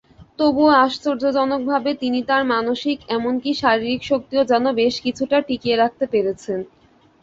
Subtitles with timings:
[0.39, 6.59] তবুও আশ্চর্যজনকভাবে তিনি তার মানসিক, এমনকি শারীরিক শক্তিও যেন বেশকিছুটা টিকিয়ে রাখতে পেরেছেন।